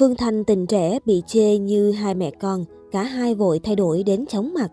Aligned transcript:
Phương 0.00 0.16
Thanh 0.16 0.44
tình 0.44 0.66
trẻ 0.66 0.98
bị 1.04 1.22
chê 1.26 1.58
như 1.58 1.90
hai 1.90 2.14
mẹ 2.14 2.30
con, 2.30 2.64
cả 2.92 3.02
hai 3.02 3.34
vội 3.34 3.58
thay 3.58 3.76
đổi 3.76 4.02
đến 4.02 4.26
chóng 4.26 4.54
mặt. 4.54 4.68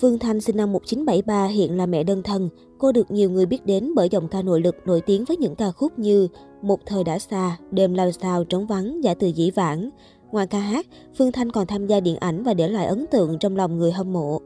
Phương 0.00 0.18
Thanh 0.18 0.40
sinh 0.40 0.56
năm 0.56 0.72
1973 0.72 1.46
hiện 1.46 1.76
là 1.76 1.86
mẹ 1.86 2.02
đơn 2.02 2.22
thân. 2.22 2.48
Cô 2.78 2.92
được 2.92 3.10
nhiều 3.10 3.30
người 3.30 3.46
biết 3.46 3.66
đến 3.66 3.92
bởi 3.94 4.08
giọng 4.08 4.28
ca 4.28 4.42
nội 4.42 4.60
lực 4.60 4.76
nổi 4.84 5.00
tiếng 5.00 5.24
với 5.24 5.36
những 5.36 5.54
ca 5.54 5.70
khúc 5.70 5.98
như 5.98 6.28
Một 6.62 6.80
thời 6.86 7.04
đã 7.04 7.18
xa, 7.18 7.58
Đêm 7.70 7.94
lao 7.94 8.12
sao 8.12 8.44
trống 8.44 8.66
vắng, 8.66 9.04
Giả 9.04 9.14
từ 9.14 9.26
dĩ 9.26 9.50
vãng. 9.50 9.90
Ngoài 10.32 10.46
ca 10.46 10.58
hát, 10.58 10.86
Phương 11.18 11.32
Thanh 11.32 11.52
còn 11.52 11.66
tham 11.66 11.86
gia 11.86 12.00
điện 12.00 12.16
ảnh 12.16 12.42
và 12.42 12.54
để 12.54 12.68
lại 12.68 12.86
ấn 12.86 13.06
tượng 13.06 13.38
trong 13.38 13.56
lòng 13.56 13.78
người 13.78 13.92
hâm 13.92 14.12
mộ. 14.12 14.40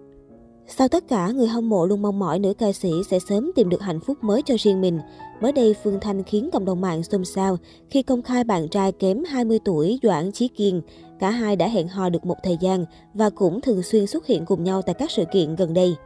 Sau 0.66 0.88
tất 0.88 1.08
cả, 1.08 1.30
người 1.30 1.46
hâm 1.46 1.68
mộ 1.68 1.86
luôn 1.86 2.02
mong 2.02 2.18
mỏi 2.18 2.38
nữ 2.38 2.54
ca 2.54 2.72
sĩ 2.72 2.90
sẽ 3.10 3.18
sớm 3.18 3.50
tìm 3.54 3.68
được 3.68 3.82
hạnh 3.82 4.00
phúc 4.00 4.18
mới 4.24 4.42
cho 4.42 4.54
riêng 4.58 4.80
mình. 4.80 5.00
Mới 5.40 5.52
đây, 5.52 5.74
Phương 5.84 6.00
Thanh 6.00 6.22
khiến 6.22 6.50
cộng 6.52 6.64
đồng 6.64 6.80
mạng 6.80 7.02
xôn 7.02 7.24
xao 7.24 7.58
khi 7.90 8.02
công 8.02 8.22
khai 8.22 8.44
bạn 8.44 8.68
trai 8.68 8.92
kém 8.92 9.24
20 9.24 9.58
tuổi 9.64 9.98
Doãn 10.02 10.32
Chí 10.32 10.48
Kiên. 10.48 10.82
Cả 11.20 11.30
hai 11.30 11.56
đã 11.56 11.68
hẹn 11.68 11.88
hò 11.88 12.08
được 12.08 12.26
một 12.26 12.36
thời 12.42 12.56
gian 12.60 12.84
và 13.14 13.30
cũng 13.30 13.60
thường 13.60 13.82
xuyên 13.82 14.06
xuất 14.06 14.26
hiện 14.26 14.44
cùng 14.44 14.64
nhau 14.64 14.82
tại 14.82 14.94
các 14.94 15.10
sự 15.10 15.24
kiện 15.32 15.56
gần 15.56 15.74
đây. 15.74 15.96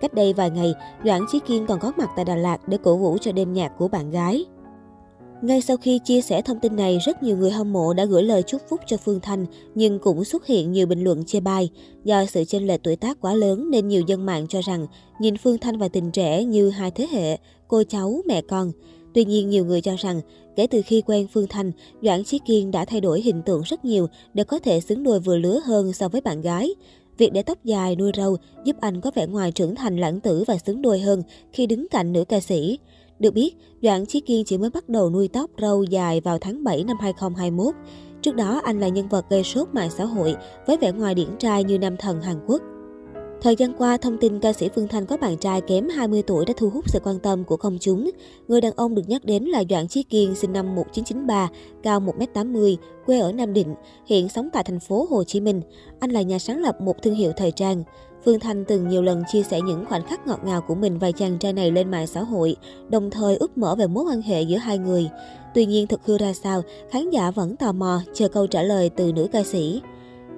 Cách 0.00 0.14
đây 0.14 0.32
vài 0.32 0.50
ngày, 0.50 0.74
Doãn 1.04 1.20
Chí 1.32 1.38
Kiên 1.40 1.66
còn 1.66 1.80
có 1.80 1.92
mặt 1.96 2.10
tại 2.16 2.24
Đà 2.24 2.36
Lạt 2.36 2.68
để 2.68 2.78
cổ 2.82 2.96
vũ 2.96 3.18
cho 3.20 3.32
đêm 3.32 3.52
nhạc 3.52 3.68
của 3.78 3.88
bạn 3.88 4.10
gái. 4.10 4.44
Ngay 5.42 5.60
sau 5.60 5.76
khi 5.76 5.98
chia 5.98 6.20
sẻ 6.20 6.42
thông 6.42 6.58
tin 6.58 6.76
này, 6.76 6.98
rất 6.98 7.22
nhiều 7.22 7.36
người 7.36 7.50
hâm 7.50 7.72
mộ 7.72 7.92
đã 7.92 8.04
gửi 8.04 8.22
lời 8.22 8.42
chúc 8.42 8.62
phúc 8.68 8.80
cho 8.86 8.96
Phương 8.96 9.20
Thanh, 9.20 9.46
nhưng 9.74 9.98
cũng 9.98 10.24
xuất 10.24 10.46
hiện 10.46 10.72
nhiều 10.72 10.86
bình 10.86 11.04
luận 11.04 11.24
chê 11.24 11.40
bai. 11.40 11.70
Do 12.04 12.26
sự 12.26 12.44
chênh 12.44 12.66
lệch 12.66 12.82
tuổi 12.82 12.96
tác 12.96 13.20
quá 13.20 13.34
lớn 13.34 13.70
nên 13.70 13.88
nhiều 13.88 14.02
dân 14.06 14.26
mạng 14.26 14.46
cho 14.48 14.60
rằng 14.60 14.86
nhìn 15.20 15.36
Phương 15.36 15.58
Thanh 15.58 15.78
và 15.78 15.88
tình 15.88 16.10
trẻ 16.10 16.44
như 16.44 16.70
hai 16.70 16.90
thế 16.90 17.06
hệ, 17.12 17.38
cô 17.68 17.82
cháu, 17.88 18.20
mẹ 18.26 18.40
con. 18.40 18.72
Tuy 19.14 19.24
nhiên, 19.24 19.50
nhiều 19.50 19.64
người 19.64 19.80
cho 19.80 19.94
rằng 19.98 20.20
kể 20.56 20.66
từ 20.66 20.82
khi 20.82 21.02
quen 21.06 21.26
Phương 21.32 21.46
Thanh, 21.48 21.72
Doãn 22.02 22.24
Chí 22.24 22.38
Kiên 22.46 22.70
đã 22.70 22.84
thay 22.84 23.00
đổi 23.00 23.20
hình 23.20 23.42
tượng 23.42 23.62
rất 23.62 23.84
nhiều 23.84 24.06
để 24.34 24.44
có 24.44 24.58
thể 24.58 24.80
xứng 24.80 25.02
đôi 25.02 25.20
vừa 25.20 25.36
lứa 25.36 25.60
hơn 25.64 25.92
so 25.92 26.08
với 26.08 26.20
bạn 26.20 26.40
gái. 26.40 26.74
Việc 27.18 27.32
để 27.32 27.42
tóc 27.42 27.64
dài, 27.64 27.96
nuôi 27.96 28.12
râu 28.16 28.36
giúp 28.64 28.76
anh 28.80 29.00
có 29.00 29.10
vẻ 29.14 29.26
ngoài 29.26 29.52
trưởng 29.52 29.74
thành 29.74 29.96
lãng 29.96 30.20
tử 30.20 30.44
và 30.46 30.58
xứng 30.58 30.82
đôi 30.82 31.00
hơn 31.00 31.22
khi 31.52 31.66
đứng 31.66 31.86
cạnh 31.90 32.12
nữ 32.12 32.24
ca 32.24 32.40
sĩ. 32.40 32.78
Được 33.24 33.34
biết, 33.34 33.54
Doãn 33.82 34.06
Chí 34.06 34.20
Kiên 34.20 34.44
chỉ 34.44 34.58
mới 34.58 34.70
bắt 34.70 34.88
đầu 34.88 35.10
nuôi 35.10 35.28
tóc 35.28 35.50
râu 35.60 35.82
dài 35.82 36.20
vào 36.20 36.38
tháng 36.38 36.64
7 36.64 36.84
năm 36.84 36.96
2021. 37.00 37.74
Trước 38.22 38.34
đó, 38.36 38.60
anh 38.64 38.80
là 38.80 38.88
nhân 38.88 39.08
vật 39.08 39.30
gây 39.30 39.44
sốt 39.44 39.68
mạng 39.72 39.90
xã 39.90 40.04
hội 40.04 40.36
với 40.66 40.76
vẻ 40.76 40.92
ngoài 40.92 41.14
điển 41.14 41.28
trai 41.38 41.64
như 41.64 41.78
nam 41.78 41.96
thần 41.96 42.22
Hàn 42.22 42.36
Quốc. 42.46 42.62
Thời 43.42 43.56
gian 43.56 43.72
qua, 43.78 43.96
thông 43.96 44.18
tin 44.18 44.40
ca 44.40 44.52
sĩ 44.52 44.68
Phương 44.74 44.88
Thanh 44.88 45.06
có 45.06 45.16
bạn 45.16 45.36
trai 45.36 45.60
kém 45.60 45.88
20 45.88 46.22
tuổi 46.22 46.44
đã 46.44 46.54
thu 46.56 46.70
hút 46.70 46.90
sự 46.90 46.98
quan 47.04 47.18
tâm 47.18 47.44
của 47.44 47.56
công 47.56 47.78
chúng. 47.80 48.10
Người 48.48 48.60
đàn 48.60 48.72
ông 48.76 48.94
được 48.94 49.08
nhắc 49.08 49.24
đến 49.24 49.44
là 49.44 49.62
Doãn 49.70 49.88
Chí 49.88 50.02
Kiên, 50.02 50.34
sinh 50.34 50.52
năm 50.52 50.74
1993, 50.74 51.48
cao 51.82 52.00
1m80, 52.00 52.76
quê 53.06 53.18
ở 53.18 53.32
Nam 53.32 53.52
Định, 53.52 53.74
hiện 54.06 54.28
sống 54.28 54.48
tại 54.52 54.64
thành 54.64 54.80
phố 54.80 55.06
Hồ 55.10 55.24
Chí 55.24 55.40
Minh. 55.40 55.60
Anh 56.00 56.10
là 56.10 56.22
nhà 56.22 56.38
sáng 56.38 56.62
lập 56.62 56.80
một 56.80 57.02
thương 57.02 57.14
hiệu 57.14 57.32
thời 57.36 57.50
trang. 57.50 57.84
Phương 58.24 58.40
Thanh 58.40 58.64
từng 58.64 58.88
nhiều 58.88 59.02
lần 59.02 59.22
chia 59.32 59.42
sẻ 59.42 59.60
những 59.60 59.84
khoảnh 59.88 60.06
khắc 60.06 60.26
ngọt 60.26 60.40
ngào 60.44 60.60
của 60.60 60.74
mình 60.74 60.98
và 60.98 61.10
chàng 61.10 61.38
trai 61.38 61.52
này 61.52 61.70
lên 61.70 61.90
mạng 61.90 62.06
xã 62.06 62.22
hội, 62.22 62.56
đồng 62.88 63.10
thời 63.10 63.36
úp 63.36 63.58
mở 63.58 63.74
về 63.74 63.86
mối 63.86 64.04
quan 64.04 64.22
hệ 64.22 64.42
giữa 64.42 64.56
hai 64.56 64.78
người. 64.78 65.08
Tuy 65.54 65.66
nhiên 65.66 65.86
thực 65.86 66.00
hư 66.04 66.18
ra 66.18 66.32
sao, 66.32 66.62
khán 66.90 67.10
giả 67.10 67.30
vẫn 67.30 67.56
tò 67.56 67.72
mò 67.72 68.00
chờ 68.14 68.28
câu 68.28 68.46
trả 68.46 68.62
lời 68.62 68.90
từ 68.90 69.12
nữ 69.12 69.28
ca 69.32 69.42
sĩ. 69.42 69.82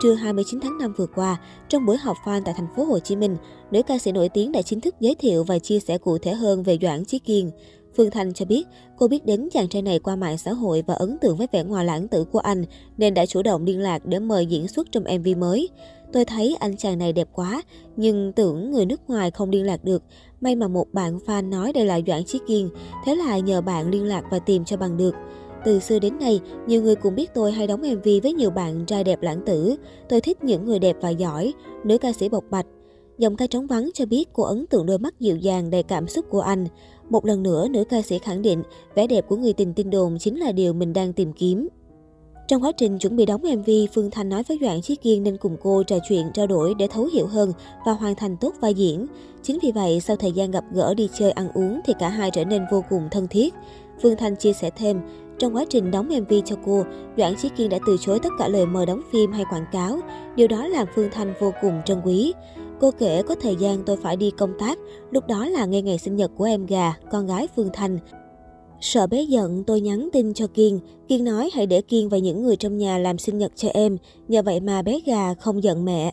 Trưa 0.02 0.14
29 0.14 0.60
tháng 0.60 0.78
5 0.78 0.94
vừa 0.96 1.06
qua, 1.06 1.40
trong 1.68 1.86
buổi 1.86 1.96
họp 1.96 2.16
fan 2.24 2.42
tại 2.44 2.54
thành 2.56 2.66
phố 2.76 2.84
Hồ 2.84 2.98
Chí 2.98 3.16
Minh, 3.16 3.36
nữ 3.70 3.82
ca 3.82 3.98
sĩ 3.98 4.12
nổi 4.12 4.28
tiếng 4.28 4.52
đã 4.52 4.62
chính 4.62 4.80
thức 4.80 4.94
giới 5.00 5.14
thiệu 5.14 5.44
và 5.44 5.58
chia 5.58 5.78
sẻ 5.78 5.98
cụ 5.98 6.18
thể 6.18 6.32
hơn 6.32 6.62
về 6.62 6.78
Doãn 6.82 7.04
Chí 7.04 7.18
Kiên. 7.18 7.50
Phương 7.96 8.10
Thanh 8.10 8.32
cho 8.32 8.44
biết, 8.44 8.64
cô 8.96 9.08
biết 9.08 9.26
đến 9.26 9.48
chàng 9.52 9.68
trai 9.68 9.82
này 9.82 9.98
qua 9.98 10.16
mạng 10.16 10.38
xã 10.38 10.52
hội 10.52 10.84
và 10.86 10.94
ấn 10.94 11.18
tượng 11.18 11.36
với 11.36 11.46
vẻ 11.52 11.64
ngoài 11.64 11.84
lãng 11.84 12.08
tử 12.08 12.24
của 12.24 12.38
anh, 12.38 12.64
nên 12.96 13.14
đã 13.14 13.26
chủ 13.26 13.42
động 13.42 13.64
liên 13.64 13.80
lạc 13.80 14.06
để 14.06 14.18
mời 14.18 14.46
diễn 14.46 14.68
xuất 14.68 14.92
trong 14.92 15.04
MV 15.04 15.28
mới. 15.38 15.68
Tôi 16.12 16.24
thấy 16.24 16.56
anh 16.60 16.76
chàng 16.76 16.98
này 16.98 17.12
đẹp 17.12 17.28
quá, 17.32 17.62
nhưng 17.96 18.32
tưởng 18.32 18.70
người 18.70 18.86
nước 18.86 19.00
ngoài 19.08 19.30
không 19.30 19.50
liên 19.50 19.66
lạc 19.66 19.84
được. 19.84 20.02
May 20.40 20.56
mà 20.56 20.68
một 20.68 20.86
bạn 20.92 21.18
fan 21.26 21.48
nói 21.48 21.72
đây 21.72 21.84
là 21.84 22.00
Doãn 22.06 22.24
Chí 22.24 22.38
Kiên, 22.46 22.68
thế 23.04 23.14
là 23.14 23.38
nhờ 23.38 23.60
bạn 23.60 23.90
liên 23.90 24.04
lạc 24.04 24.24
và 24.30 24.38
tìm 24.38 24.64
cho 24.64 24.76
bằng 24.76 24.96
được. 24.96 25.14
Từ 25.64 25.80
xưa 25.80 25.98
đến 25.98 26.18
nay, 26.18 26.40
nhiều 26.66 26.82
người 26.82 26.94
cũng 26.94 27.14
biết 27.14 27.34
tôi 27.34 27.52
hay 27.52 27.66
đóng 27.66 27.80
MV 27.80 28.08
với 28.22 28.32
nhiều 28.32 28.50
bạn 28.50 28.86
trai 28.86 29.04
đẹp 29.04 29.22
lãng 29.22 29.40
tử. 29.46 29.76
Tôi 30.08 30.20
thích 30.20 30.44
những 30.44 30.64
người 30.64 30.78
đẹp 30.78 30.96
và 31.00 31.10
giỏi, 31.10 31.52
nữ 31.84 31.98
ca 31.98 32.12
sĩ 32.12 32.28
bộc 32.28 32.44
bạch. 32.50 32.66
Dòng 33.18 33.36
ca 33.36 33.46
trống 33.46 33.66
vắng 33.66 33.90
cho 33.94 34.06
biết 34.06 34.28
cô 34.32 34.42
ấn 34.42 34.66
tượng 34.66 34.86
đôi 34.86 34.98
mắt 34.98 35.20
dịu 35.20 35.36
dàng 35.36 35.70
đầy 35.70 35.82
cảm 35.82 36.08
xúc 36.08 36.24
của 36.30 36.40
anh. 36.40 36.66
Một 37.10 37.26
lần 37.26 37.42
nữa, 37.42 37.68
nữ 37.70 37.84
ca 37.84 38.02
sĩ 38.02 38.18
khẳng 38.18 38.42
định 38.42 38.62
vẻ 38.94 39.06
đẹp 39.06 39.24
của 39.28 39.36
người 39.36 39.52
tình 39.52 39.74
tin 39.74 39.90
đồn 39.90 40.18
chính 40.18 40.38
là 40.38 40.52
điều 40.52 40.72
mình 40.72 40.92
đang 40.92 41.12
tìm 41.12 41.32
kiếm. 41.32 41.68
Trong 42.48 42.62
quá 42.62 42.72
trình 42.72 42.98
chuẩn 42.98 43.16
bị 43.16 43.26
đóng 43.26 43.42
MV, 43.42 43.70
Phương 43.94 44.10
Thanh 44.10 44.28
nói 44.28 44.42
với 44.42 44.58
Doãn 44.60 44.82
Chí 44.82 44.96
Kiên 44.96 45.22
nên 45.22 45.36
cùng 45.36 45.56
cô 45.62 45.82
trò 45.82 45.96
chuyện, 46.08 46.30
trao 46.34 46.46
đổi 46.46 46.74
để 46.74 46.86
thấu 46.86 47.08
hiểu 47.12 47.26
hơn 47.26 47.52
và 47.86 47.92
hoàn 47.92 48.14
thành 48.14 48.36
tốt 48.36 48.54
vai 48.60 48.74
diễn. 48.74 49.06
Chính 49.42 49.58
vì 49.62 49.72
vậy, 49.72 50.00
sau 50.00 50.16
thời 50.16 50.32
gian 50.32 50.50
gặp 50.50 50.64
gỡ 50.72 50.94
đi 50.94 51.08
chơi 51.18 51.30
ăn 51.30 51.48
uống 51.54 51.80
thì 51.84 51.92
cả 51.98 52.08
hai 52.08 52.30
trở 52.30 52.44
nên 52.44 52.62
vô 52.70 52.84
cùng 52.90 53.08
thân 53.10 53.28
thiết. 53.28 53.54
Phương 54.02 54.16
Thanh 54.16 54.36
chia 54.36 54.52
sẻ 54.52 54.70
thêm, 54.76 55.00
trong 55.38 55.56
quá 55.56 55.64
trình 55.70 55.90
đóng 55.90 56.08
MV 56.08 56.34
cho 56.44 56.56
cô, 56.66 56.84
Doãn 57.16 57.34
Chí 57.36 57.48
Kiên 57.48 57.68
đã 57.68 57.78
từ 57.86 57.96
chối 58.00 58.18
tất 58.18 58.30
cả 58.38 58.48
lời 58.48 58.66
mời 58.66 58.86
đóng 58.86 59.02
phim 59.12 59.32
hay 59.32 59.44
quảng 59.50 59.66
cáo. 59.72 59.98
Điều 60.36 60.48
đó 60.48 60.66
làm 60.66 60.86
Phương 60.94 61.10
Thanh 61.12 61.34
vô 61.40 61.52
cùng 61.62 61.80
trân 61.84 62.00
quý. 62.04 62.32
Cô 62.80 62.90
kể 62.98 63.22
có 63.22 63.34
thời 63.34 63.56
gian 63.56 63.82
tôi 63.86 63.96
phải 63.96 64.16
đi 64.16 64.30
công 64.30 64.52
tác, 64.58 64.78
lúc 65.10 65.26
đó 65.26 65.46
là 65.46 65.64
ngay 65.64 65.82
ngày 65.82 65.98
sinh 65.98 66.16
nhật 66.16 66.30
của 66.36 66.44
em 66.44 66.66
gà, 66.66 66.94
con 67.12 67.26
gái 67.26 67.48
Phương 67.56 67.70
Thanh. 67.72 67.98
Sợ 68.80 69.06
bé 69.06 69.22
giận, 69.22 69.64
tôi 69.64 69.80
nhắn 69.80 70.08
tin 70.12 70.34
cho 70.34 70.46
Kiên. 70.46 70.80
Kiên 71.08 71.24
nói 71.24 71.50
hãy 71.54 71.66
để 71.66 71.80
Kiên 71.80 72.08
và 72.08 72.18
những 72.18 72.42
người 72.42 72.56
trong 72.56 72.78
nhà 72.78 72.98
làm 72.98 73.18
sinh 73.18 73.38
nhật 73.38 73.52
cho 73.56 73.68
em, 73.68 73.96
nhờ 74.28 74.42
vậy 74.42 74.60
mà 74.60 74.82
bé 74.82 75.00
gà 75.06 75.34
không 75.34 75.62
giận 75.62 75.84
mẹ. 75.84 76.12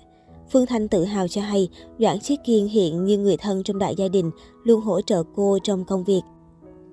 Phương 0.51 0.65
Thanh 0.65 0.87
tự 0.87 1.03
hào 1.03 1.27
cho 1.27 1.41
hay, 1.41 1.69
Doãn 1.99 2.19
Chí 2.19 2.37
Kiên 2.45 2.67
hiện 2.67 3.05
như 3.05 3.17
người 3.17 3.37
thân 3.37 3.63
trong 3.63 3.79
đại 3.79 3.95
gia 3.95 4.07
đình, 4.07 4.31
luôn 4.63 4.81
hỗ 4.81 5.01
trợ 5.01 5.23
cô 5.35 5.57
trong 5.63 5.85
công 5.85 6.03
việc. 6.03 6.21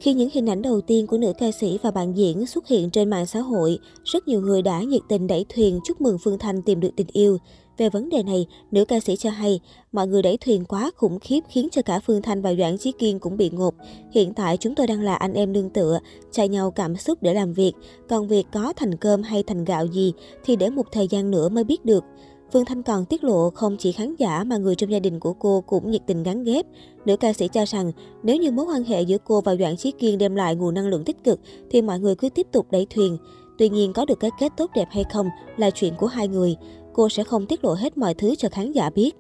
Khi 0.01 0.15
những 0.15 0.29
hình 0.33 0.51
ảnh 0.51 0.63
đầu 0.63 0.81
tiên 0.81 1.07
của 1.07 1.19
nữ 1.19 1.33
ca 1.39 1.51
sĩ 1.53 1.79
và 1.83 1.91
bạn 1.91 2.17
diễn 2.17 2.47
xuất 2.47 2.69
hiện 2.69 2.91
trên 2.91 3.11
mạng 3.11 3.27
xã 3.27 3.41
hội, 3.41 3.79
rất 4.05 4.29
nhiều 4.29 4.41
người 4.41 4.63
đã 4.63 4.83
nhiệt 4.83 5.03
tình 5.09 5.27
đẩy 5.27 5.47
thuyền 5.49 5.81
chúc 5.85 6.01
mừng 6.01 6.19
Phương 6.19 6.39
Thanh 6.39 6.63
tìm 6.63 6.81
được 6.81 6.91
tình 6.97 7.07
yêu. 7.13 7.39
Về 7.81 7.91
vấn 7.91 8.09
đề 8.09 8.23
này, 8.23 8.47
nữ 8.71 8.85
ca 8.85 9.01
sĩ 9.01 9.17
cho 9.17 9.31
hay, 9.31 9.61
mọi 9.93 10.07
người 10.07 10.23
đẩy 10.23 10.37
thuyền 10.37 10.65
quá 10.65 10.91
khủng 10.97 11.19
khiếp 11.19 11.41
khiến 11.49 11.69
cho 11.73 11.83
cả 11.83 12.01
Phương 12.07 12.23
Thanh 12.23 12.43
và 12.43 12.55
Doãn 12.55 12.79
Chí 12.79 12.93
Kiên 12.93 13.19
cũng 13.19 13.37
bị 13.37 13.51
ngột. 13.51 13.75
Hiện 14.13 14.35
tại 14.35 14.57
chúng 14.57 14.75
tôi 14.75 14.87
đang 14.87 15.01
là 15.01 15.15
anh 15.15 15.35
em 15.35 15.53
nương 15.53 15.71
tựa, 15.71 15.99
chạy 16.31 16.49
nhau 16.49 16.71
cảm 16.71 16.97
xúc 16.97 17.23
để 17.23 17.35
làm 17.35 17.53
việc. 17.53 17.73
Còn 18.09 18.29
việc 18.29 18.47
có 18.53 18.73
thành 18.77 18.97
cơm 18.97 19.23
hay 19.23 19.43
thành 19.43 19.65
gạo 19.65 19.87
gì 19.87 20.13
thì 20.45 20.57
để 20.57 20.71
một 20.71 20.87
thời 20.93 21.09
gian 21.09 21.31
nữa 21.31 21.49
mới 21.49 21.65
biết 21.65 21.85
được. 21.85 22.05
Phương 22.53 22.65
Thanh 22.65 22.83
còn 22.83 23.05
tiết 23.05 23.25
lộ 23.25 23.51
không 23.51 23.77
chỉ 23.79 23.93
khán 23.93 24.17
giả 24.17 24.45
mà 24.45 24.57
người 24.57 24.75
trong 24.75 24.93
gia 24.93 24.99
đình 24.99 25.21
của 25.21 25.33
cô 25.33 25.61
cũng 25.61 25.91
nhiệt 25.91 26.03
tình 26.07 26.23
gắn 26.23 26.45
ghép. 26.45 26.67
Nữ 27.05 27.17
ca 27.17 27.33
sĩ 27.33 27.49
cho 27.49 27.65
rằng 27.67 27.93
nếu 28.23 28.37
như 28.37 28.51
mối 28.51 28.67
quan 28.67 28.85
hệ 28.85 29.03
giữa 29.03 29.19
cô 29.25 29.41
và 29.41 29.57
Doãn 29.57 29.77
Chí 29.77 29.91
Kiên 29.91 30.19
đem 30.19 30.35
lại 30.35 30.55
nguồn 30.55 30.75
năng 30.75 30.89
lượng 30.89 31.05
tích 31.05 31.25
cực 31.25 31.41
thì 31.71 31.83
mọi 31.83 32.01
người 32.01 32.15
cứ 32.15 32.29
tiếp 32.29 32.47
tục 32.53 32.67
đẩy 32.71 32.87
thuyền. 32.91 33.19
Tuy 33.59 33.69
nhiên 33.69 33.93
có 33.93 34.05
được 34.05 34.21
cái 34.21 34.31
kết 34.41 34.53
tốt 34.57 34.71
đẹp 34.75 34.89
hay 34.91 35.05
không 35.13 35.29
là 35.57 35.71
chuyện 35.71 35.95
của 35.99 36.07
hai 36.07 36.29
người. 36.29 36.57
Cô 36.93 37.09
sẽ 37.09 37.25
không 37.25 37.47
tiết 37.47 37.65
lộ 37.65 37.75
hết 37.75 37.99
mọi 37.99 38.15
thứ 38.15 38.35
cho 38.35 38.49
khán 38.49 38.73
giả 38.73 38.91
biết. 38.91 39.17